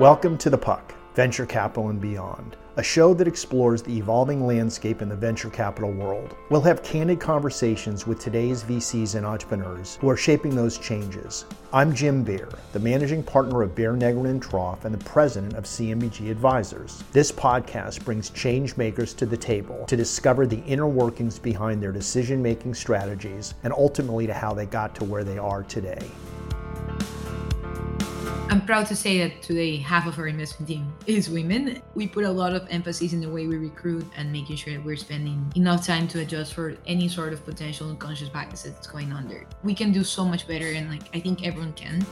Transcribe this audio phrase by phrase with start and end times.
[0.00, 5.02] Welcome to The Puck, Venture Capital and Beyond, a show that explores the evolving landscape
[5.02, 6.34] in the venture capital world.
[6.48, 11.44] We'll have candid conversations with today's VCs and entrepreneurs who are shaping those changes.
[11.74, 15.64] I'm Jim Baer, the managing partner of Baer Negrin and Troff and the president of
[15.64, 17.04] CMBG Advisors.
[17.12, 21.92] This podcast brings change makers to the table to discover the inner workings behind their
[21.92, 26.00] decision making strategies and ultimately to how they got to where they are today.
[28.50, 31.80] I'm proud to say that today half of our investment team is women.
[31.94, 34.84] We put a lot of emphasis in the way we recruit and making sure that
[34.84, 39.12] we're spending enough time to adjust for any sort of potential unconscious bias that's going
[39.12, 39.46] on there.
[39.62, 42.04] We can do so much better and like I think everyone can.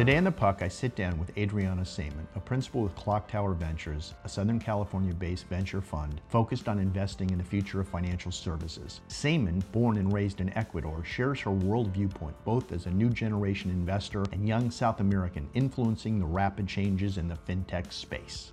[0.00, 4.14] Today in the Puck, I sit down with Adriana Saman, a principal with Clocktower Ventures,
[4.24, 9.02] a Southern California based venture fund focused on investing in the future of financial services.
[9.08, 13.70] Saman, born and raised in Ecuador, shares her world viewpoint both as a new generation
[13.70, 18.52] investor and young South American influencing the rapid changes in the fintech space.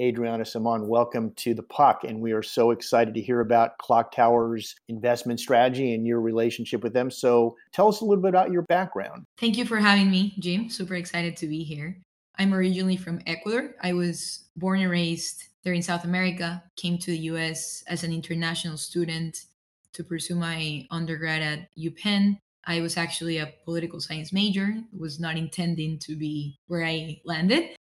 [0.00, 2.04] Adriana Saman, welcome to the Puck.
[2.04, 6.94] And we are so excited to hear about Clocktower's investment strategy and your relationship with
[6.94, 7.10] them.
[7.10, 9.24] So tell us a little bit about your background.
[9.38, 10.70] Thank you for having me, Jim.
[10.70, 11.98] Super excited to be here.
[12.38, 13.74] I'm originally from Ecuador.
[13.82, 18.12] I was born and raised there in South America, came to the US as an
[18.12, 19.44] international student
[19.92, 22.38] to pursue my undergrad at UPenn.
[22.64, 27.76] I was actually a political science major, was not intending to be where I landed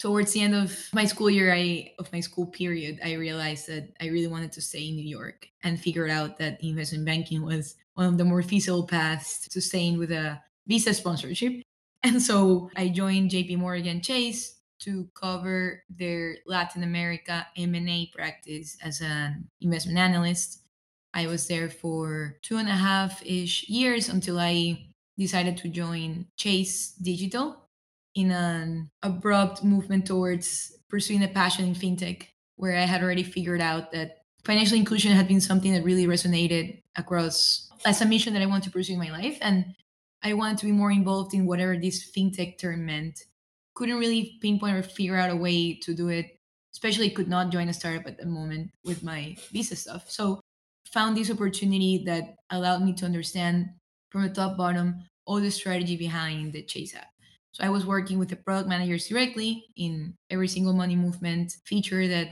[0.00, 3.86] towards the end of my school year i of my school period i realized that
[4.00, 7.76] i really wanted to stay in new york and figured out that investment banking was
[7.94, 11.52] one of the more feasible paths to staying with a visa sponsorship.
[12.02, 19.02] And so i joined jp morgan chase to cover their latin america m&a practice as
[19.02, 20.62] an investment analyst.
[21.12, 24.86] I was there for two and a half ish years until i
[25.18, 27.68] decided to join chase digital
[28.14, 32.26] in an abrupt movement towards pursuing a passion in fintech,
[32.56, 36.82] where I had already figured out that financial inclusion had been something that really resonated
[36.96, 39.38] across as a mission that I want to pursue in my life.
[39.40, 39.74] And
[40.22, 43.24] I wanted to be more involved in whatever this fintech term meant.
[43.74, 46.26] Couldn't really pinpoint or figure out a way to do it,
[46.72, 50.10] especially could not join a startup at the moment with my visa stuff.
[50.10, 50.40] So
[50.92, 53.70] found this opportunity that allowed me to understand
[54.10, 57.09] from the top bottom all the strategy behind the Chase app.
[57.52, 62.06] So I was working with the product managers directly in every single money movement feature
[62.06, 62.28] that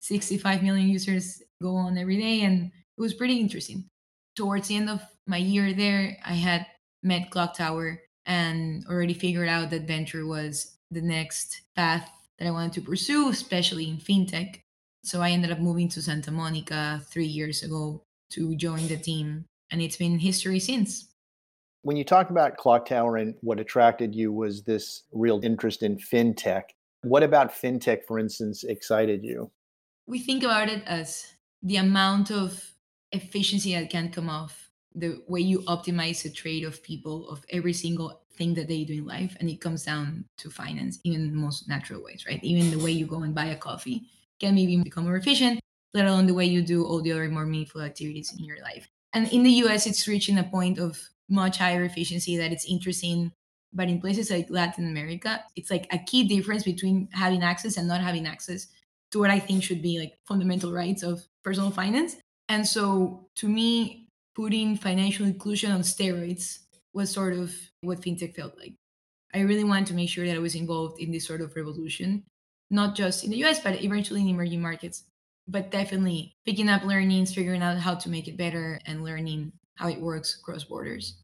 [0.00, 2.42] 65 million users go on every day.
[2.42, 3.88] And it was pretty interesting.
[4.36, 6.66] Towards the end of my year there, I had
[7.02, 12.08] met Clocktower and already figured out that venture was the next path
[12.38, 14.60] that I wanted to pursue, especially in fintech.
[15.04, 19.44] So I ended up moving to Santa Monica three years ago to join the team.
[19.70, 21.11] And it's been history since.
[21.82, 26.62] When you talk about Clocktower and what attracted you was this real interest in fintech.
[27.02, 29.50] What about fintech, for instance, excited you?
[30.06, 31.26] We think about it as
[31.62, 32.72] the amount of
[33.10, 37.72] efficiency that can come off the way you optimize the trade of people of every
[37.72, 41.68] single thing that they do in life and it comes down to finance even most
[41.68, 44.02] natural ways right even the way you go and buy a coffee
[44.40, 45.60] can maybe become more efficient
[45.92, 48.88] let alone the way you do all the other more meaningful activities in your life
[49.12, 53.32] and in the us it's reaching a point of much higher efficiency that it's interesting
[53.72, 57.88] but in places like latin america it's like a key difference between having access and
[57.88, 58.66] not having access
[59.10, 62.16] to what i think should be like fundamental rights of personal finance.
[62.48, 66.58] And so to me putting financial inclusion on steroids
[66.94, 68.74] was sort of what fintech felt like.
[69.34, 72.24] I really wanted to make sure that i was involved in this sort of revolution
[72.70, 75.04] not just in the us but eventually in emerging markets
[75.48, 79.88] but definitely picking up learnings figuring out how to make it better and learning how
[79.88, 81.18] it works across borders.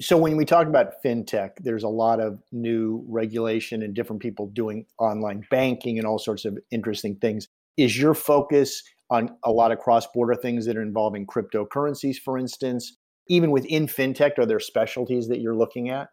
[0.00, 4.48] So when we talk about fintech, there's a lot of new regulation and different people
[4.48, 7.46] doing online banking and all sorts of interesting things.
[7.76, 12.96] Is your focus on a lot of cross-border things that are involving cryptocurrencies, for instance?
[13.28, 16.08] Even within fintech, are there specialties that you're looking at?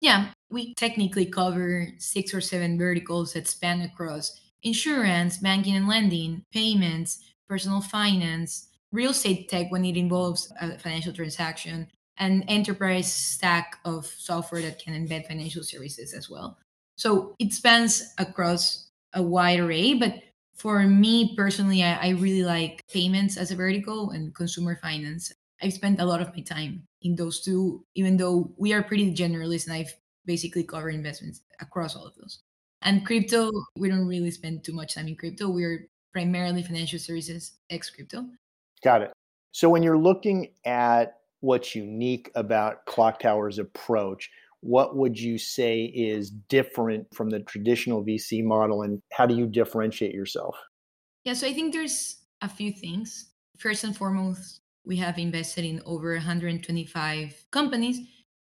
[0.00, 6.44] Yeah, we technically cover six or seven verticals that span across insurance, banking and lending,
[6.52, 13.76] payments, personal finance, real estate tech when it involves a financial transaction, and enterprise stack
[13.84, 16.56] of software that can embed financial services as well.
[16.96, 20.14] So it spans across a wide array, but
[20.54, 25.32] for me personally, I, I really like payments as a vertical and consumer finance.
[25.60, 29.12] I've spent a lot of my time in those two, even though we are pretty
[29.12, 29.94] generalist and I've
[30.24, 32.43] basically covered investments across all of those.
[32.84, 35.48] And crypto, we don't really spend too much time in crypto.
[35.48, 38.26] We're primarily financial services ex crypto.
[38.82, 39.12] Got it.
[39.52, 46.30] So when you're looking at what's unique about Clocktower's approach, what would you say is
[46.30, 50.56] different from the traditional VC model and how do you differentiate yourself?
[51.24, 53.30] Yeah, so I think there's a few things.
[53.58, 57.98] First and foremost, we have invested in over 125 companies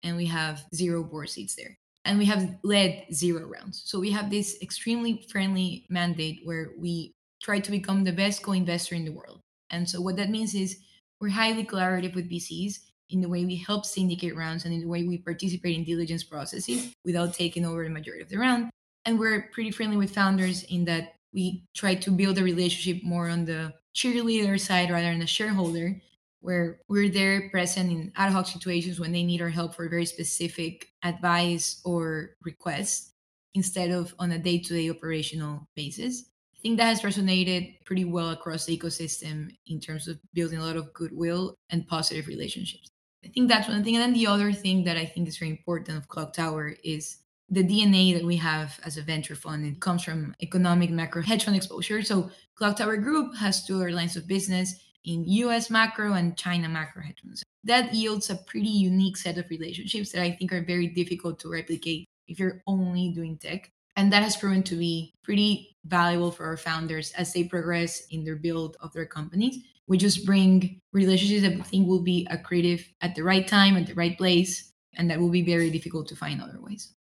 [0.02, 1.78] and we have zero board seats there.
[2.08, 3.82] And we have led zero rounds.
[3.84, 7.12] So we have this extremely friendly mandate where we
[7.42, 9.40] try to become the best co investor in the world.
[9.68, 10.78] And so what that means is
[11.20, 12.78] we're highly collaborative with VCs
[13.10, 16.24] in the way we help syndicate rounds and in the way we participate in diligence
[16.24, 18.70] processes without taking over the majority of the round.
[19.04, 23.28] And we're pretty friendly with founders in that we try to build a relationship more
[23.28, 26.00] on the cheerleader side rather than the shareholder,
[26.40, 30.06] where we're there present in ad hoc situations when they need our help for very
[30.06, 33.12] specific advice or requests
[33.54, 36.24] instead of on a day to day operational basis.
[36.54, 40.64] I think that has resonated pretty well across the ecosystem in terms of building a
[40.64, 42.90] lot of goodwill and positive relationships.
[43.24, 43.96] I think that's one thing.
[43.96, 47.18] And then the other thing that I think is very important of Clocktower is
[47.48, 49.64] the DNA that we have as a venture fund.
[49.64, 52.02] It comes from economic macro hedge fund exposure.
[52.02, 52.30] So
[52.60, 57.18] Clocktower Group has two other lines of business in US macro and China macro hedge
[57.22, 57.42] funds.
[57.64, 61.50] That yields a pretty unique set of relationships that I think are very difficult to
[61.50, 63.70] replicate if you're only doing tech.
[63.96, 68.24] And that has proven to be pretty valuable for our founders as they progress in
[68.24, 69.58] their build of their companies.
[69.88, 73.86] We just bring relationships that we think will be accretive at the right time, at
[73.86, 76.92] the right place, and that will be very difficult to find otherwise.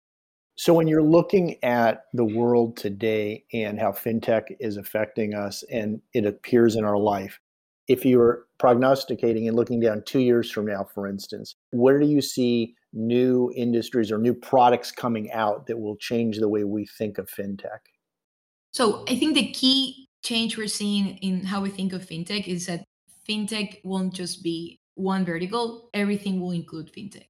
[0.59, 6.01] So, when you're looking at the world today and how fintech is affecting us and
[6.15, 7.39] it appears in our life,
[7.89, 12.21] if you're prognosticating and looking down two years from now, for instance, where do you
[12.21, 17.19] see new industries or new products coming out that will change the way we think
[17.19, 17.81] of fintech?
[18.73, 22.67] So, I think the key change we're seeing in how we think of fintech is
[22.67, 22.85] that
[23.29, 27.29] fintech won't just be one vertical, everything will include fintech.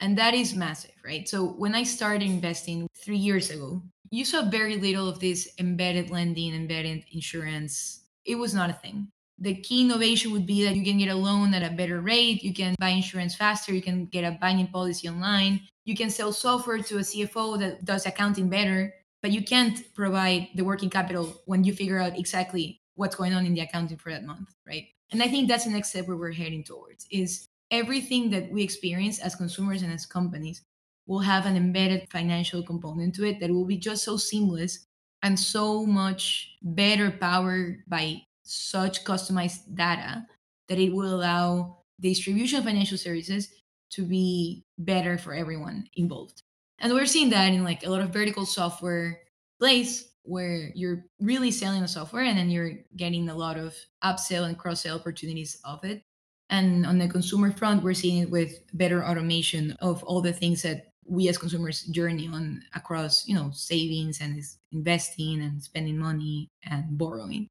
[0.00, 1.28] And that is massive, right?
[1.28, 6.10] So, when I started investing three years ago, you saw very little of this embedded
[6.10, 8.04] lending, embedded insurance.
[8.24, 9.08] It was not a thing
[9.40, 12.42] the key innovation would be that you can get a loan at a better rate,
[12.42, 16.32] you can buy insurance faster, you can get a binding policy online, you can sell
[16.32, 18.92] software to a CFO that does accounting better,
[19.22, 23.46] but you can't provide the working capital when you figure out exactly what's going on
[23.46, 24.86] in the accounting for that month, right?
[25.12, 28.62] And I think that's the next step where we're heading towards is everything that we
[28.62, 30.62] experience as consumers and as companies
[31.06, 34.86] will have an embedded financial component to it that will be just so seamless
[35.22, 40.26] and so much better powered by such customized data
[40.68, 43.48] that it will allow the distribution of financial services
[43.90, 46.42] to be better for everyone involved.
[46.78, 49.20] And we're seeing that in like a lot of vertical software
[49.58, 53.74] plays where you're really selling the software and then you're getting a lot of
[54.04, 56.02] upsell and cross sell opportunities of it.
[56.50, 60.62] And on the consumer front, we're seeing it with better automation of all the things
[60.62, 64.42] that we as consumers journey on across, you know, savings and
[64.72, 67.48] investing and spending money and borrowing.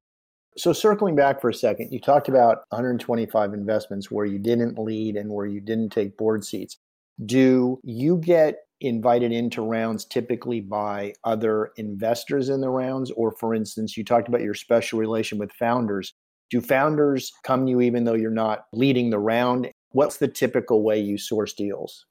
[0.58, 5.14] So, circling back for a second, you talked about 125 investments where you didn't lead
[5.14, 6.78] and where you didn't take board seats.
[7.24, 13.12] Do you get invited into rounds typically by other investors in the rounds?
[13.12, 16.12] Or, for instance, you talked about your special relation with founders.
[16.50, 19.70] Do founders come to you even though you're not leading the round?
[19.92, 22.04] What's the typical way you source deals?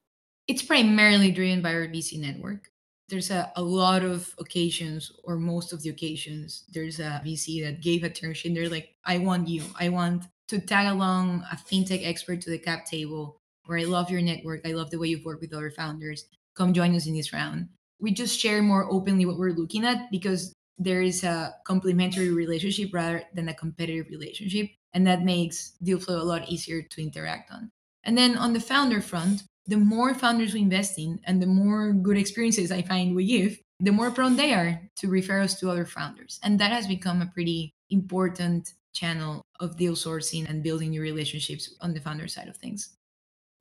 [0.48, 2.70] It's primarily driven by our VC network
[3.10, 7.82] there's a, a lot of occasions or most of the occasions there's a vc that
[7.82, 9.64] gave a term sheet they're like i want you.
[9.80, 14.10] I want to tag along a fintech expert to the cap table where i love
[14.10, 14.62] your network.
[14.66, 16.26] I love the way you've worked with other founders.
[16.56, 17.70] Come join us in this round.
[18.00, 22.94] We just share more openly what we're looking at because there is a complementary relationship
[22.94, 27.52] rather than a competitive relationship and that makes deal flow a lot easier to interact
[27.52, 27.70] on.
[28.04, 31.92] And then on the founder front the more founders we invest in and the more
[31.92, 35.70] good experiences I find we give, the more prone they are to refer us to
[35.70, 36.40] other founders.
[36.44, 41.76] And that has become a pretty important channel of deal sourcing and building new relationships
[41.82, 42.97] on the founder side of things.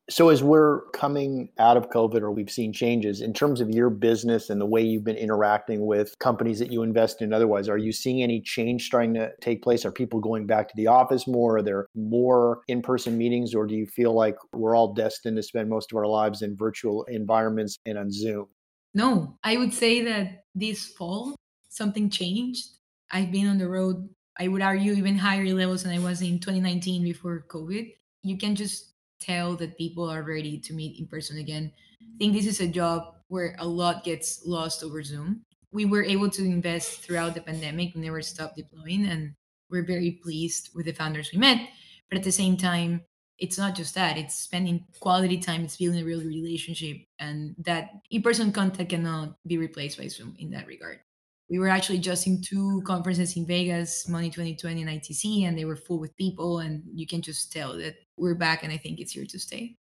[0.09, 3.91] So, as we're coming out of COVID or we've seen changes in terms of your
[3.91, 7.77] business and the way you've been interacting with companies that you invest in otherwise, are
[7.77, 9.85] you seeing any change starting to take place?
[9.85, 11.57] Are people going back to the office more?
[11.57, 15.43] Are there more in person meetings, or do you feel like we're all destined to
[15.43, 18.47] spend most of our lives in virtual environments and on Zoom?
[18.95, 21.35] No, I would say that this fall,
[21.69, 22.65] something changed.
[23.11, 24.09] I've been on the road,
[24.39, 27.93] I would argue, even higher levels than I was in 2019 before COVID.
[28.23, 31.73] You can just tell that people are ready to meet in person again.
[32.01, 35.43] I think this is a job where a lot gets lost over Zoom.
[35.73, 39.35] We were able to invest throughout the pandemic, never stopped deploying, and
[39.71, 41.69] we're very pleased with the founders we met.
[42.09, 43.03] But at the same time,
[43.39, 47.91] it's not just that it's spending quality time it's building a real relationship and that
[48.11, 51.01] in-person contact cannot be replaced by zoom in that regard
[51.49, 55.77] we were actually just in two conferences in vegas Money20/20 and itc and they were
[55.77, 59.13] full with people and you can just tell that we're back and i think it's
[59.13, 59.77] here to stay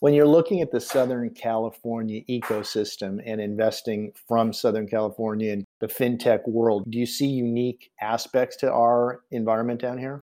[0.00, 5.88] when you're looking at the southern california ecosystem and investing from southern california and the
[5.88, 10.20] fintech world do you see unique aspects to our environment down here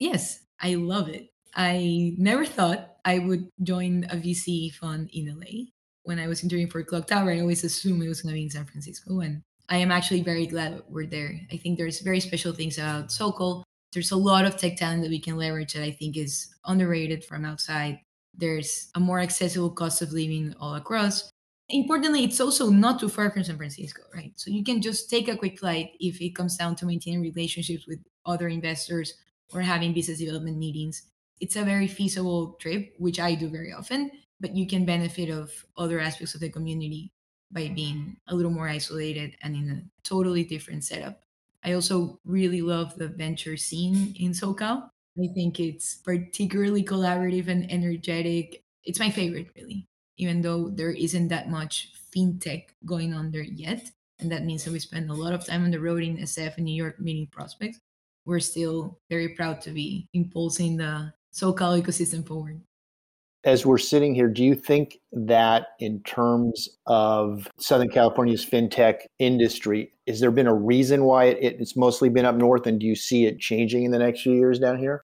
[0.00, 5.66] yes i love it I never thought I would join a VC fund in LA.
[6.04, 8.50] When I was interviewing for Clocktower, I always assumed it was going to be in
[8.50, 9.20] San Francisco.
[9.20, 11.40] And I am actually very glad we're there.
[11.52, 13.64] I think there's very special things about SoCal.
[13.92, 17.24] There's a lot of tech talent that we can leverage that I think is underrated
[17.24, 18.00] from outside.
[18.34, 21.30] There's a more accessible cost of living all across.
[21.70, 24.32] Importantly, it's also not too far from San Francisco, right?
[24.36, 27.86] So you can just take a quick flight if it comes down to maintaining relationships
[27.86, 29.14] with other investors
[29.52, 31.02] or having business development meetings
[31.40, 34.10] it's a very feasible trip, which I do very often,
[34.40, 37.12] but you can benefit of other aspects of the community
[37.50, 41.22] by being a little more isolated and in a totally different setup.
[41.64, 44.90] I also really love the venture scene in SoCal.
[45.18, 48.62] I think it's particularly collaborative and energetic.
[48.84, 49.86] It's my favorite, really,
[50.16, 53.90] even though there isn't that much fintech going on there yet.
[54.20, 56.56] And that means that we spend a lot of time on the road in SF
[56.56, 57.80] and New York meeting prospects.
[58.24, 62.60] We're still very proud to be impulsing the SoCal ecosystem forward.
[63.44, 69.92] As we're sitting here, do you think that in terms of Southern California's fintech industry,
[70.08, 72.66] has there been a reason why it, it's mostly been up north?
[72.66, 75.02] And do you see it changing in the next few years down here?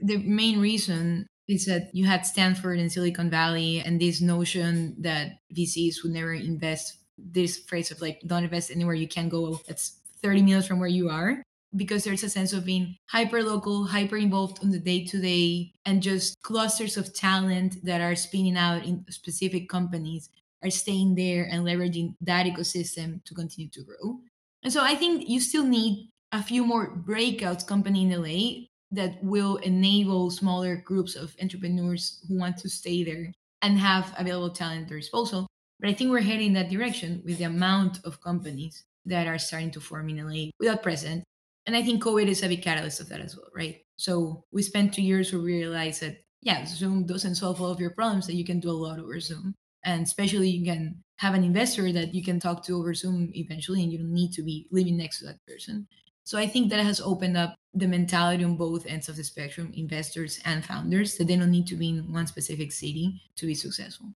[0.00, 5.32] The main reason is that you had Stanford and Silicon Valley, and this notion that
[5.54, 6.96] VCs would never invest.
[7.18, 9.60] This phrase of like, don't invest anywhere you can go.
[9.68, 11.42] That's 30 minutes from where you are
[11.76, 15.72] because there's a sense of being hyper local, hyper involved on the day to day,
[15.84, 20.28] and just clusters of talent that are spinning out in specific companies
[20.62, 24.20] are staying there and leveraging that ecosystem to continue to grow.
[24.62, 29.22] And so I think you still need a few more breakouts company in LA that
[29.22, 34.82] will enable smaller groups of entrepreneurs who want to stay there and have available talent
[34.82, 35.46] at their disposal.
[35.80, 39.70] But I think we're heading that direction with the amount of companies that are starting
[39.72, 41.24] to form in LA without precedent
[41.66, 43.80] and I think COVID is a big catalyst of that as well, right?
[43.96, 47.80] So we spent two years where we realized that, yeah, Zoom doesn't solve all of
[47.80, 49.54] your problems, that you can do a lot over Zoom.
[49.84, 53.82] And especially you can have an investor that you can talk to over Zoom eventually,
[53.82, 55.86] and you don't need to be living next to that person.
[56.24, 59.72] So I think that has opened up the mentality on both ends of the spectrum,
[59.74, 63.54] investors and founders, that they don't need to be in one specific city to be
[63.54, 64.06] successful.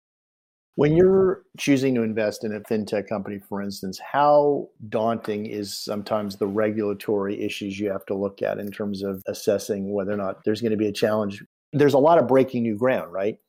[0.79, 6.37] When you're choosing to invest in a fintech company, for instance, how daunting is sometimes
[6.37, 10.45] the regulatory issues you have to look at in terms of assessing whether or not
[10.45, 11.45] there's going to be a challenge?
[11.73, 13.41] There's a lot of breaking new ground, right?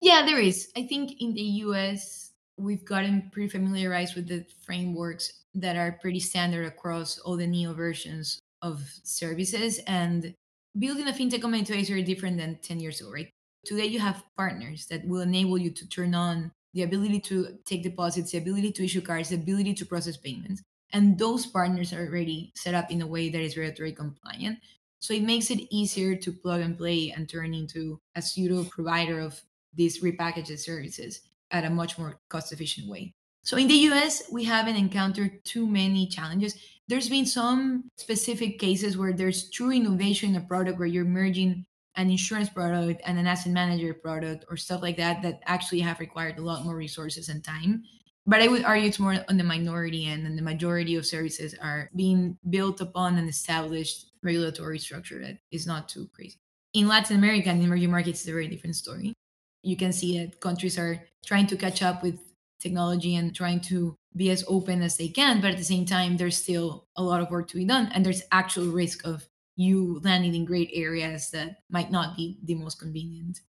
[0.00, 0.70] Yeah, there is.
[0.76, 6.20] I think in the US, we've gotten pretty familiarized with the frameworks that are pretty
[6.20, 9.80] standard across all the neo versions of services.
[9.88, 10.34] And
[10.78, 13.28] building a fintech company today is very different than 10 years ago, right?
[13.64, 17.82] Today, you have partners that will enable you to turn on the ability to take
[17.82, 20.62] deposits, the ability to issue cards, the ability to process payments.
[20.92, 24.58] And those partners are already set up in a way that is regulatory compliant.
[25.00, 29.20] So it makes it easier to plug and play and turn into a pseudo provider
[29.20, 29.40] of
[29.74, 33.14] these repackaged services at a much more cost efficient way.
[33.42, 36.56] So in the US, we haven't encountered too many challenges.
[36.88, 41.64] There's been some specific cases where there's true innovation in a product where you're merging
[41.96, 45.98] an insurance product and an asset manager product or stuff like that that actually have
[46.00, 47.82] required a lot more resources and time.
[48.28, 51.54] But i would argue it's more on the minority end and the majority of services
[51.62, 56.38] are being built upon an established regulatory structure that is not too crazy.
[56.74, 59.14] In latin america and emerging markets it's a very different story.
[59.62, 62.18] You can see that countries are trying to catch up with
[62.60, 66.16] technology and trying to be as open as they can but at the same time
[66.16, 70.00] there's still a lot of work to be done and there's actual risk of you
[70.04, 73.40] landing in great areas that might not be the most convenient.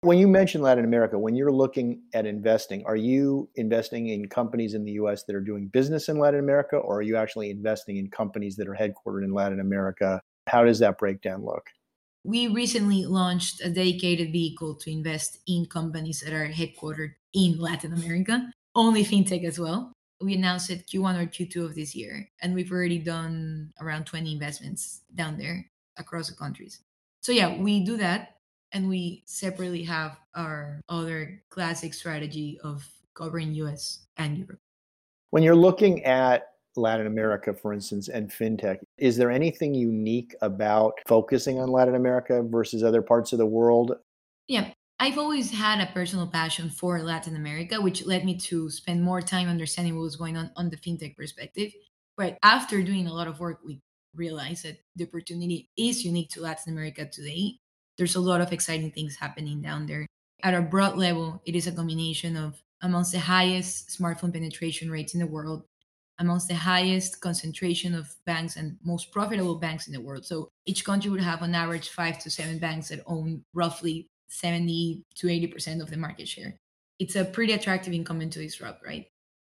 [0.00, 4.74] When you mention Latin America, when you're looking at investing, are you investing in companies
[4.74, 7.98] in the US that are doing business in Latin America, or are you actually investing
[7.98, 10.20] in companies that are headquartered in Latin America?
[10.48, 11.66] How does that breakdown look?
[12.24, 17.92] We recently launched a dedicated vehicle to invest in companies that are headquartered in Latin
[17.92, 22.54] America, only fintech as well we announced it Q1 or Q2 of this year, and
[22.54, 26.80] we've already done around 20 investments down there across the countries.
[27.20, 28.36] So yeah, we do that,
[28.72, 34.58] and we separately have our other classic strategy of covering US and Europe.
[35.30, 40.94] When you're looking at Latin America, for instance, and fintech, is there anything unique about
[41.06, 43.96] focusing on Latin America versus other parts of the world?
[44.48, 49.02] Yeah, I've always had a personal passion for Latin America, which led me to spend
[49.02, 51.72] more time understanding what was going on on the fintech perspective.
[52.16, 53.80] But after doing a lot of work, we
[54.14, 57.58] realized that the opportunity is unique to Latin America today.
[57.98, 60.06] There's a lot of exciting things happening down there.
[60.42, 65.14] At a broad level, it is a combination of amongst the highest smartphone penetration rates
[65.14, 65.64] in the world,
[66.18, 70.24] amongst the highest concentration of banks and most profitable banks in the world.
[70.26, 75.02] So each country would have on average five to seven banks that own roughly 70
[75.16, 76.56] to 80% of the market share.
[76.98, 79.06] It's a pretty attractive incumbent to disrupt, right?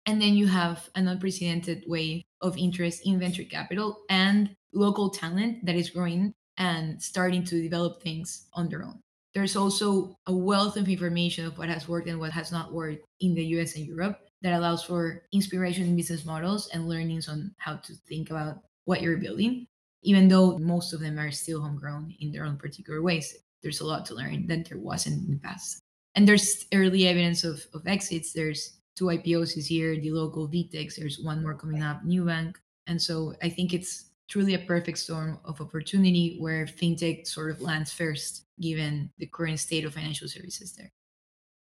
[0.06, 5.66] And then you have an unprecedented wave of interest in venture capital and local talent
[5.66, 9.00] that is growing and starting to develop things on their own.
[9.34, 13.04] There's also a wealth of information of what has worked and what has not worked
[13.20, 17.54] in the US and Europe that allows for inspiration in business models and learnings on
[17.58, 19.66] how to think about what you're building,
[20.02, 23.36] even though most of them are still homegrown in their own particular ways.
[23.62, 25.80] There's a lot to learn that there wasn't in the past.
[26.14, 28.32] And there's early evidence of, of exits.
[28.32, 32.56] There's two IPOs this year, dLocal VTEX, there's one more coming up, Nubank.
[32.86, 37.60] And so I think it's truly a perfect storm of opportunity where fintech sort of
[37.60, 40.92] lands first, given the current state of financial services there.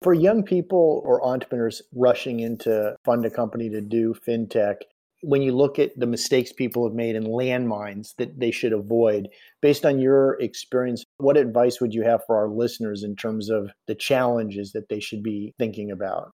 [0.02, 4.76] For young people or entrepreneurs rushing into fund a company to do fintech,
[5.22, 9.28] when you look at the mistakes people have made and landmines that they should avoid,
[9.60, 13.70] based on your experience, what advice would you have for our listeners in terms of
[13.86, 16.30] the challenges that they should be thinking about?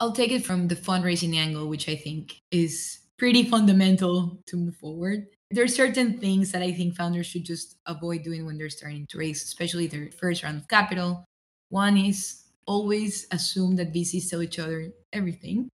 [0.00, 4.76] I'll take it from the fundraising angle, which I think is pretty fundamental to move
[4.76, 8.70] forward there are certain things that I think founders should just avoid doing when they're
[8.70, 11.24] starting to raise, especially their first round of capital.
[11.68, 15.68] One is always assume that VCs tell each other everything.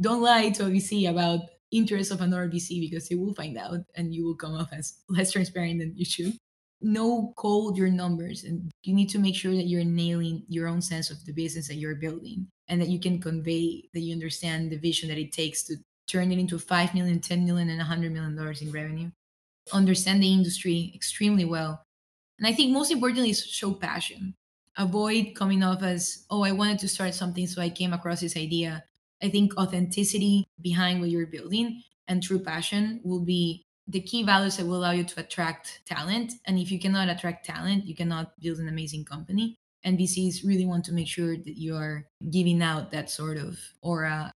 [0.00, 1.40] Don't lie to a VC about
[1.76, 5.00] interests of another VC because they will find out and you will come off as
[5.08, 6.36] less transparent than you should.
[6.80, 10.82] Know cold your numbers and you need to make sure that you're nailing your own
[10.82, 14.70] sense of the business that you're building and that you can convey that you understand
[14.70, 15.76] the vision that it takes to
[16.06, 19.10] turn it into 5 million, 10 million, and 100 million dollars in revenue
[19.72, 21.84] understand the industry extremely well.
[22.38, 24.34] And I think most importantly is show passion.
[24.76, 28.36] Avoid coming off as, oh, I wanted to start something, so I came across this
[28.36, 28.84] idea.
[29.22, 34.56] I think authenticity behind what you're building and true passion will be the key values
[34.56, 36.32] that will allow you to attract talent.
[36.46, 39.56] And if you cannot attract talent, you cannot build an amazing company.
[39.82, 43.58] And VCs really want to make sure that you are giving out that sort of
[43.82, 44.32] aura.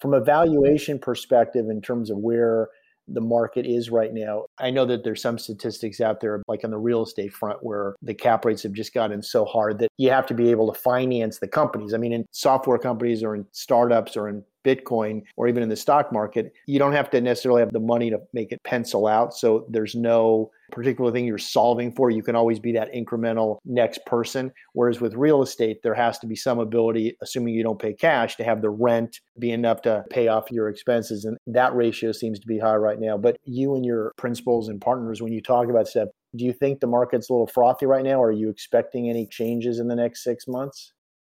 [0.00, 2.68] From a valuation perspective, in terms of where
[3.08, 4.44] the market is right now.
[4.58, 7.94] I know that there's some statistics out there, like on the real estate front, where
[8.02, 10.78] the cap rates have just gotten so hard that you have to be able to
[10.78, 11.94] finance the companies.
[11.94, 15.76] I mean, in software companies or in startups or in Bitcoin or even in the
[15.76, 19.34] stock market, you don't have to necessarily have the money to make it pencil out.
[19.34, 22.10] So there's no particular thing you're solving for.
[22.10, 24.52] You can always be that incremental next person.
[24.72, 28.36] Whereas with real estate, there has to be some ability, assuming you don't pay cash,
[28.36, 31.24] to have the rent be enough to pay off your expenses.
[31.24, 33.16] And that ratio seems to be high right now.
[33.16, 36.80] But you and your principals and partners, when you talk about stuff, do you think
[36.80, 38.22] the market's a little frothy right now?
[38.22, 40.92] or Are you expecting any changes in the next six months?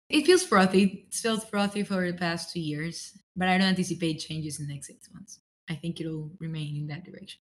[0.09, 1.05] It feels frothy.
[1.07, 4.73] It's felt frothy for the past two years, but I don't anticipate changes in the
[4.73, 5.39] next six months.
[5.69, 7.39] I think it'll remain in that direction.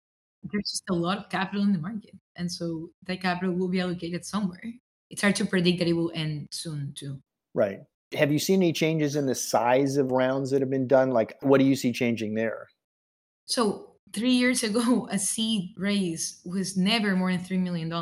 [0.42, 2.14] There's just a lot of capital in the market.
[2.36, 4.72] And so that capital will be allocated somewhere.
[5.10, 7.20] It's hard to predict that it will end soon, too.
[7.54, 7.80] Right.
[8.14, 11.10] Have you seen any changes in the size of rounds that have been done?
[11.10, 12.68] Like, what do you see changing there?
[13.46, 17.92] So, three years ago, a seed raise was never more than $3 million.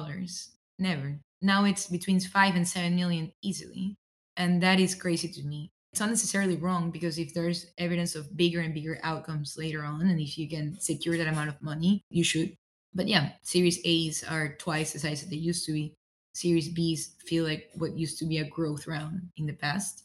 [0.78, 1.20] Never.
[1.42, 3.96] Now it's between five and seven million easily.
[4.36, 5.70] And that is crazy to me.
[5.92, 10.02] It's not necessarily wrong because if there's evidence of bigger and bigger outcomes later on,
[10.02, 12.54] and if you can secure that amount of money, you should.
[12.94, 15.94] But yeah, Series A's are twice the size that they used to be.
[16.34, 20.04] Series B's feel like what used to be a growth round in the past.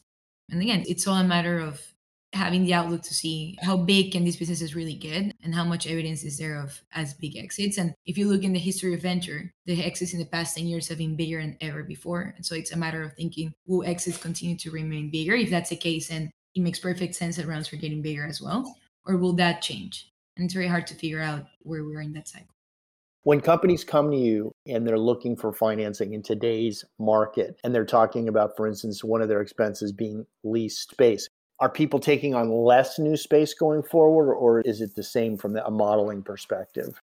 [0.49, 1.81] And again, it's all a matter of
[2.33, 5.85] having the outlook to see how big can these businesses really get and how much
[5.85, 7.77] evidence is there of as big exits.
[7.77, 10.67] And if you look in the history of venture the exits in the past 10
[10.67, 12.33] years have been bigger than ever before.
[12.35, 15.35] And so it's a matter of thinking will exits continue to remain bigger?
[15.35, 18.41] If that's the case and it makes perfect sense that rounds are getting bigger as
[18.41, 20.09] well or will that change?
[20.37, 22.47] And it's very hard to figure out where we're in that cycle.
[23.23, 27.85] When companies come to you and they're looking for financing in today's market and they're
[27.85, 31.27] talking about for instance one of their expenses being lease space
[31.61, 35.55] are people taking on less new space going forward or is it the same from
[35.55, 36.99] a modeling perspective?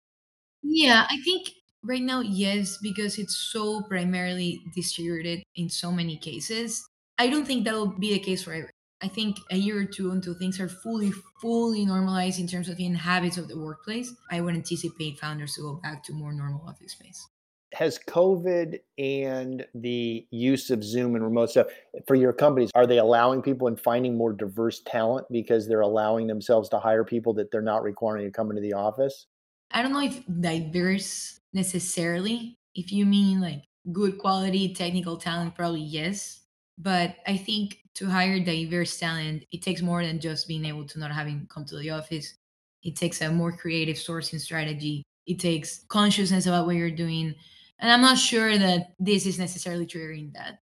[0.62, 1.50] Yeah i think
[1.84, 6.86] right now yes because it's so primarily distributed in so many cases.
[7.16, 8.70] I don't think that'll be the case forever.
[9.00, 12.76] I think a year or two until things are fully fully normalized in terms of
[12.76, 16.66] the habits of the workplace i would anticipate founders to go back to more normal
[16.66, 17.28] office space
[17.74, 21.66] Has COVID and the use of Zoom and remote stuff
[22.06, 26.26] for your companies, are they allowing people and finding more diverse talent because they're allowing
[26.26, 29.26] themselves to hire people that they're not requiring to come into the office?
[29.70, 32.56] I don't know if diverse necessarily.
[32.74, 36.40] If you mean like good quality technical talent, probably yes.
[36.78, 40.98] But I think to hire diverse talent, it takes more than just being able to
[40.98, 42.34] not having come to the office.
[42.82, 45.02] It takes a more creative sourcing strategy.
[45.26, 47.34] It takes consciousness about what you're doing.
[47.78, 50.58] And I'm not sure that this is necessarily triggering that.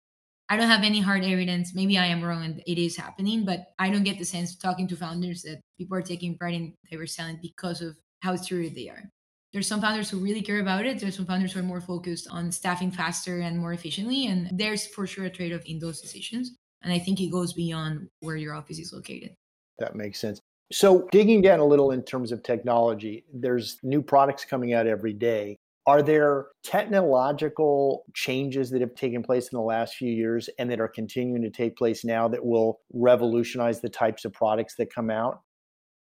[0.49, 1.75] I don't have any hard evidence.
[1.75, 4.87] Maybe I am wrong and it is happening, but I don't get the sense talking
[4.89, 8.89] to founders that people are taking pride in diverse talent because of how serious they
[8.89, 9.09] are.
[9.53, 10.99] There's some founders who really care about it.
[10.99, 14.27] There's some founders who are more focused on staffing faster and more efficiently.
[14.27, 16.57] And there's for sure a trade off in those decisions.
[16.83, 19.35] And I think it goes beyond where your office is located.
[19.79, 20.41] That makes sense.
[20.73, 25.13] So, digging down a little in terms of technology, there's new products coming out every
[25.13, 25.57] day.
[25.85, 30.81] Are there technological changes that have taken place in the last few years and that
[30.81, 35.11] are continuing to take place now that will revolutionize the types of products that come
[35.11, 35.41] out?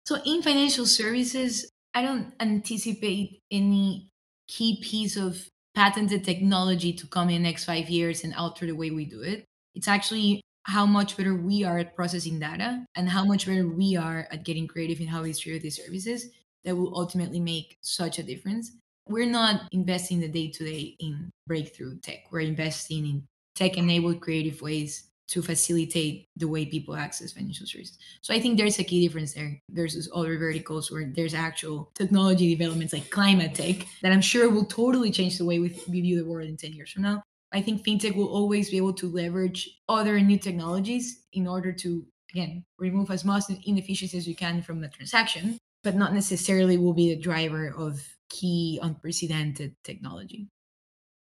[0.05, 4.09] So, in financial services, I don't anticipate any
[4.47, 8.73] key piece of patented technology to come in the next five years and alter the
[8.73, 9.45] way we do it.
[9.73, 13.95] It's actually how much better we are at processing data and how much better we
[13.95, 16.29] are at getting creative in how we distribute these services
[16.63, 18.71] that will ultimately make such a difference.
[19.07, 22.25] We're not investing the day to day in breakthrough tech.
[22.31, 27.97] We're investing in tech enabled creative ways to facilitate the way people access financial services.
[28.21, 32.53] So I think there's a key difference there versus other verticals where there's actual technology
[32.55, 36.29] developments like climate tech that I'm sure will totally change the way we, view the
[36.29, 37.23] world in 10 years from now.
[37.51, 42.05] I think fintech will always be able to leverage other new technologies in order to,
[42.31, 46.93] again, remove as much inefficiencies as you can from the transaction, but not necessarily will
[46.93, 50.47] be the driver of key unprecedented technology.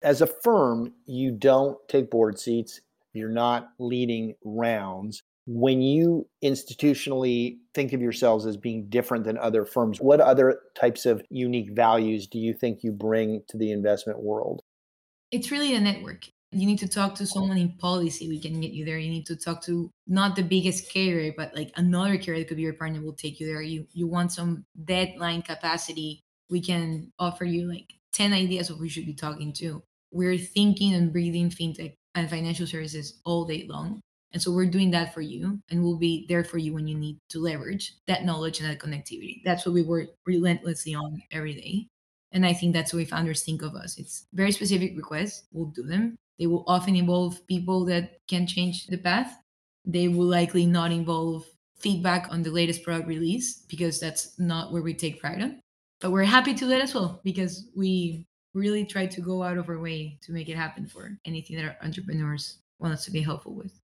[0.02, 2.82] As a firm, you don't take board seats
[3.14, 5.24] you're not leading rounds.
[5.48, 11.06] When you institutionally think of yourselves as being different than other firms, what other types
[11.06, 14.62] of unique values do you think you bring to the investment world?
[15.32, 16.26] It's really a network.
[16.52, 18.28] You need to talk to someone in policy.
[18.28, 18.98] We can get you there.
[18.98, 22.58] You need to talk to not the biggest carrier, but like another carrier that could
[22.58, 23.62] be your partner will take you there.
[23.62, 26.24] You you want some deadline capacity.
[26.50, 29.84] We can offer you like 10 ideas of you should be talking to.
[30.12, 34.02] We're thinking and breathing fintech and financial services all day long.
[34.32, 36.96] And so we're doing that for you and we'll be there for you when you
[36.96, 39.42] need to leverage that knowledge and that connectivity.
[39.44, 41.88] That's what we work relentlessly on every day.
[42.32, 43.98] And I think that's the way founders think of us.
[43.98, 45.44] It's very specific requests.
[45.52, 46.16] We'll do them.
[46.38, 49.36] They will often involve people that can change the path.
[49.86, 51.46] They will likely not involve
[51.80, 55.60] feedback on the latest product release because that's not where we take pride on.
[56.00, 59.58] But we're happy to do that as well because we really try to go out
[59.58, 63.12] of our way to make it happen for anything that our entrepreneurs want us to
[63.12, 63.80] be helpful with.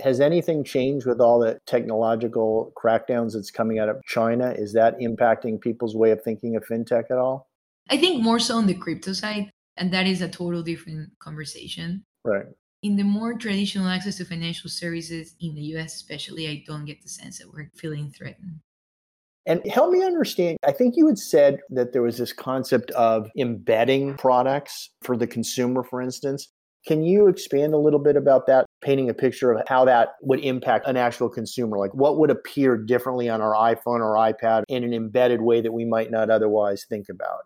[0.00, 4.52] Has anything changed with all the technological crackdowns that's coming out of China?
[4.56, 7.48] Is that impacting people's way of thinking of fintech at all?
[7.90, 12.04] I think more so on the crypto side, and that is a total different conversation.
[12.24, 12.46] Right.
[12.82, 17.02] In the more traditional access to financial services in the US, especially, I don't get
[17.02, 18.60] the sense that we're feeling threatened.
[19.48, 23.30] And help me understand, I think you had said that there was this concept of
[23.36, 26.48] embedding products for the consumer, for instance.
[26.86, 30.40] Can you expand a little bit about that, painting a picture of how that would
[30.40, 31.78] impact an actual consumer?
[31.78, 35.72] Like what would appear differently on our iPhone or iPad in an embedded way that
[35.72, 37.40] we might not otherwise think about?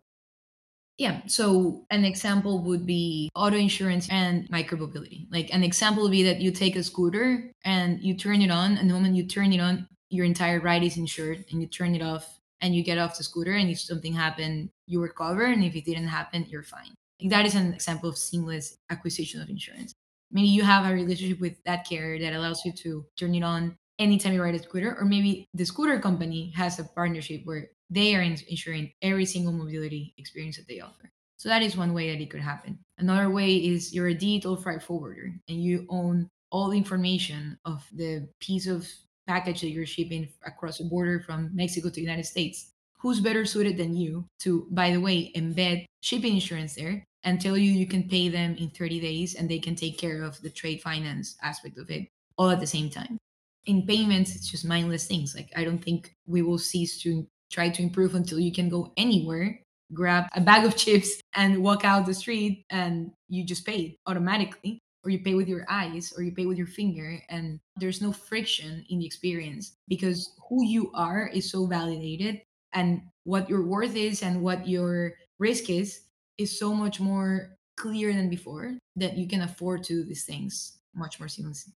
[0.98, 1.22] Yeah.
[1.26, 5.26] So an example would be auto insurance and micromobility.
[5.30, 8.76] Like an example would be that you take a scooter and you turn it on,
[8.76, 11.94] and the moment you turn it on, your entire ride is insured and you turn
[11.94, 15.50] it off and you get off the scooter and if something happened you were covered
[15.50, 16.94] and if it didn't happen you're fine.
[17.20, 19.92] Like that is an example of seamless acquisition of insurance.
[20.30, 23.76] Maybe you have a relationship with that carrier that allows you to turn it on
[23.98, 28.14] anytime you ride a scooter or maybe the scooter company has a partnership where they
[28.14, 31.10] are insuring every single mobility experience that they offer.
[31.36, 32.78] So that is one way that it could happen.
[32.98, 37.86] Another way is you're a digital freight forwarder and you own all the information of
[37.92, 38.88] the piece of
[39.32, 42.72] package that you're shipping across the border from Mexico to the United States.
[43.00, 47.56] Who's better suited than you to, by the way, embed shipping insurance there and tell
[47.56, 50.50] you you can pay them in 30 days and they can take care of the
[50.50, 53.16] trade finance aspect of it all at the same time.
[53.64, 55.34] In payments, it's just mindless things.
[55.34, 58.92] Like, I don't think we will cease to try to improve until you can go
[58.96, 59.60] anywhere,
[59.94, 64.81] grab a bag of chips, and walk out the street and you just pay automatically
[65.04, 68.12] or you pay with your eyes or you pay with your finger and there's no
[68.12, 72.40] friction in the experience because who you are is so validated
[72.72, 76.02] and what your worth is and what your risk is
[76.38, 80.78] is so much more clear than before that you can afford to do these things
[80.94, 81.72] much more seamlessly.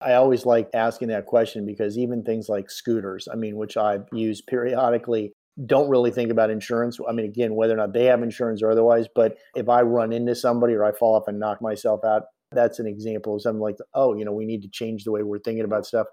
[0.00, 3.98] I always like asking that question because even things like scooters, I mean, which I
[4.12, 5.32] use periodically,
[5.66, 6.98] don't really think about insurance.
[7.06, 10.12] I mean, again, whether or not they have insurance or otherwise, but if I run
[10.12, 13.60] into somebody or I fall off and knock myself out, that's an example of something
[13.60, 16.06] like, oh, you know, we need to change the way we're thinking about stuff.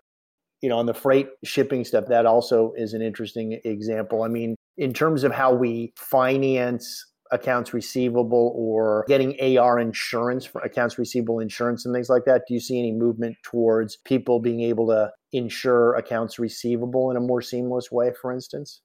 [0.62, 4.24] You know, on the freight shipping stuff, that also is an interesting example.
[4.24, 10.62] I mean, in terms of how we finance accounts receivable or getting AR insurance for
[10.62, 12.44] accounts receivable insurance and things like that?
[12.48, 17.22] Do you see any movement towards people being able to insure accounts receivable in a
[17.22, 18.82] more seamless way, for instance?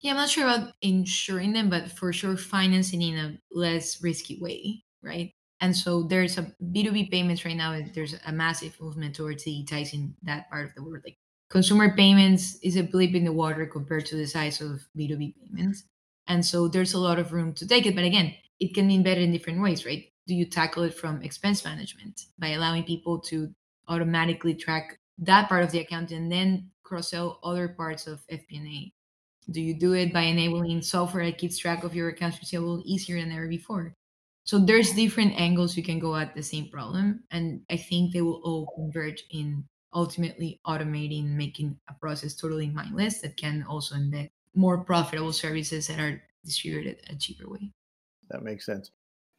[0.00, 4.38] Yeah, I'm not sure about insuring them, but for sure financing in a less risky
[4.40, 5.32] way, right?
[5.60, 10.48] And so there's a B2B payments right now, there's a massive movement towards digitizing that
[10.50, 11.02] part of the world.
[11.04, 11.18] Like
[11.50, 15.84] consumer payments is a blip in the water compared to the size of B2B payments.
[16.26, 17.94] And so there's a lot of room to take it.
[17.94, 20.04] But again, it can be embedded in different ways, right?
[20.26, 23.52] Do you tackle it from expense management by allowing people to
[23.88, 28.92] automatically track that part of the account and then cross sell other parts of FP&A?
[29.50, 33.20] Do you do it by enabling software that keeps track of your accounts receivable easier
[33.20, 33.94] than ever before?
[34.44, 37.24] So there's different angles you can go at the same problem.
[37.30, 43.20] And I think they will all converge in ultimately automating, making a process totally mindless
[43.20, 47.70] that can also embed more profitable services that are distributed a cheaper way.
[48.30, 48.90] That makes sense.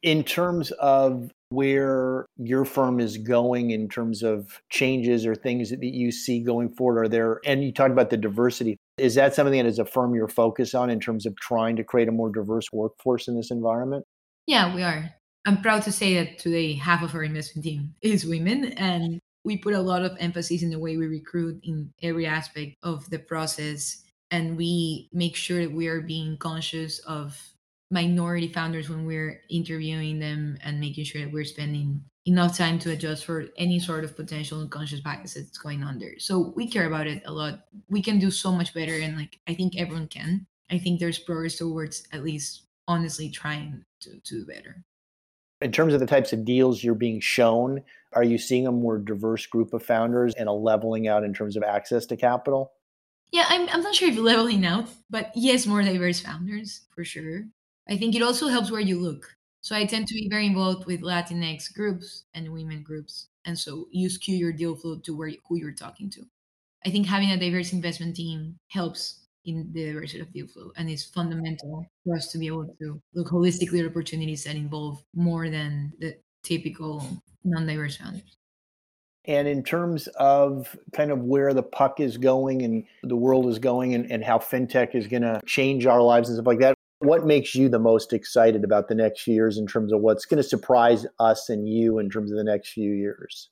[0.02, 5.82] In terms of where your firm is going in terms of changes or things that
[5.82, 9.62] you see going forward, are there, and you talked about the diversity, is that something
[9.62, 12.30] that as a firm you're focused on in terms of trying to create a more
[12.30, 14.04] diverse workforce in this environment?
[14.46, 15.10] Yeah, we are.
[15.44, 19.56] I'm proud to say that today half of our investment team is women and we
[19.56, 23.18] put a lot of emphasis in the way we recruit in every aspect of the
[23.18, 27.36] process and we make sure that we are being conscious of
[27.90, 32.92] minority founders when we're interviewing them and making sure that we're spending enough time to
[32.92, 36.18] adjust for any sort of potential unconscious bias that's going on there.
[36.18, 37.64] So we care about it a lot.
[37.90, 40.46] We can do so much better and like I think everyone can.
[40.70, 44.84] I think there's progress towards at least honestly trying to, to do better.
[45.60, 48.98] In terms of the types of deals you're being shown, are you seeing a more
[48.98, 52.72] diverse group of founders and a leveling out in terms of access to capital?
[53.30, 57.44] Yeah, I'm, I'm not sure if leveling out, but yes, more diverse founders for sure.
[57.88, 59.36] I think it also helps where you look.
[59.62, 63.28] So I tend to be very involved with Latinx groups and women groups.
[63.44, 66.22] And so you skew your deal flow to where who you're talking to.
[66.84, 70.88] I think having a diverse investment team helps in the diversity of deal flow and
[70.88, 75.50] it's fundamental for us to be able to look holistically at opportunities that involve more
[75.50, 77.04] than the typical
[77.44, 78.36] non-diverse founders.
[79.24, 83.58] And in terms of kind of where the puck is going and the world is
[83.58, 86.74] going and, and how fintech is going to change our lives and stuff like that,
[86.98, 90.24] what makes you the most excited about the next few years in terms of what's
[90.24, 93.48] going to surprise us and you in terms of the next few years?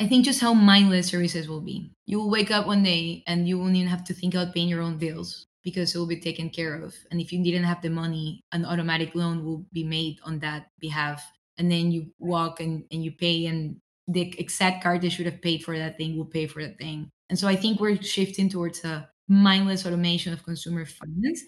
[0.00, 1.92] I think just how mindless services will be.
[2.06, 4.68] You will wake up one day and you won't even have to think about paying
[4.68, 6.94] your own bills because it will be taken care of.
[7.10, 10.68] And if you didn't have the money, an automatic loan will be made on that
[10.80, 11.24] behalf.
[11.56, 15.40] And then you walk and, and you pay and the exact card they should have
[15.40, 17.10] paid for that thing will pay for that thing.
[17.30, 21.40] And so I think we're shifting towards a mindless automation of consumer finance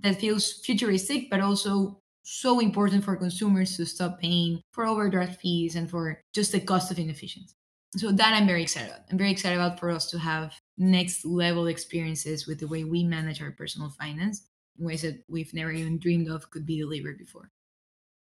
[0.00, 5.74] that feels futuristic, but also so important for consumers to stop paying for overdraft fees
[5.74, 7.54] and for just the cost of inefficiency.
[7.96, 9.02] So that I'm very excited about.
[9.10, 13.04] I'm very excited about for us to have next level experiences with the way we
[13.04, 17.18] manage our personal finance in ways that we've never even dreamed of could be delivered
[17.18, 17.50] before.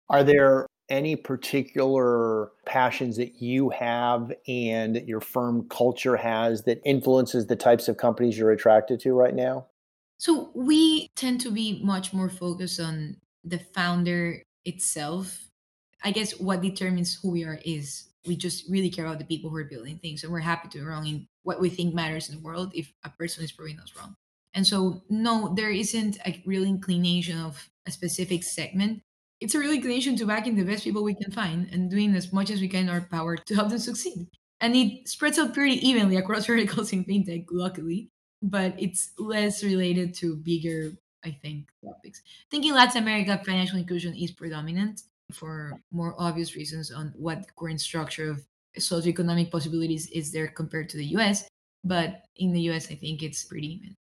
[0.08, 6.80] Are there any particular passions that you have and that your firm culture has that
[6.84, 9.66] influences the types of companies you're attracted to right now?
[10.18, 15.48] So we tend to be much more focused on the founder itself.
[16.04, 19.50] I guess what determines who we are is we just really care about the people
[19.50, 22.28] who are building things and we're happy to be wrong in what we think matters
[22.28, 24.16] in the world if a person is proving us wrong.
[24.54, 29.02] And so no, there isn't a real inclination of a specific segment
[29.40, 32.14] it's a real inclination to back in the best people we can find and doing
[32.14, 34.26] as much as we can in our power to help them succeed.
[34.60, 38.10] And it spreads out pretty evenly across verticals in fintech, luckily,
[38.42, 40.92] but it's less related to bigger,
[41.24, 42.22] I think, topics.
[42.50, 47.80] Thinking Latin America financial inclusion is predominant for more obvious reasons on what the current
[47.80, 48.44] structure of
[48.78, 51.48] socioeconomic possibilities is there compared to the US.
[51.84, 53.94] But in the US, I think it's pretty even.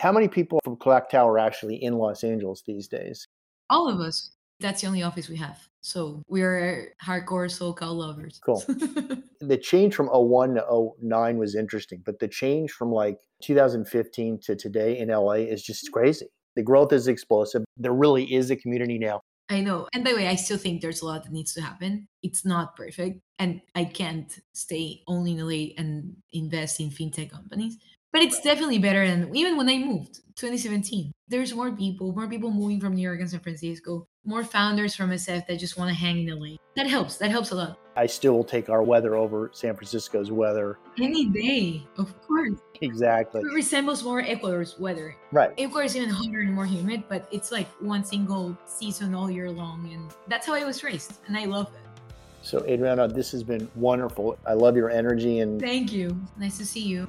[0.00, 3.26] How many people from Clocktower are actually in Los Angeles these days?
[3.70, 4.30] All of us.
[4.60, 5.58] That's the only office we have.
[5.82, 8.40] So we're hardcore SoCal lovers.
[8.44, 8.62] Cool.
[9.40, 14.56] the change from 01 to 09 was interesting, but the change from like 2015 to
[14.56, 15.92] today in LA is just mm-hmm.
[15.92, 16.26] crazy.
[16.56, 17.64] The growth is explosive.
[17.76, 19.20] There really is a community now.
[19.50, 19.88] I know.
[19.92, 22.08] And by the way, I still think there's a lot that needs to happen.
[22.22, 23.20] It's not perfect.
[23.38, 27.76] And I can't stay only in LA and invest in fintech companies.
[28.12, 31.12] But it's definitely better than even when I moved 2017.
[31.28, 35.10] There's more people, more people moving from New York and San Francisco, more founders from
[35.10, 36.58] SF that just want to hang in the lane.
[36.76, 37.16] That helps.
[37.16, 37.78] That helps a lot.
[37.96, 40.78] I still will take our weather over San Francisco's weather.
[41.00, 42.58] Any day, of course.
[42.80, 43.40] Exactly.
[43.42, 45.14] It resembles more Ecuador's weather.
[45.30, 45.52] Right.
[45.58, 49.50] Ecuador is even hotter and more humid, but it's like one single season all year
[49.50, 49.88] long.
[49.92, 51.18] And that's how I was raised.
[51.28, 52.02] And I love it.
[52.42, 54.36] So, Adriana, this has been wonderful.
[54.44, 56.20] I love your energy and thank you.
[56.36, 57.06] Nice to see you.